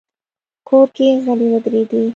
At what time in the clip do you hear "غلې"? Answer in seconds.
1.25-1.47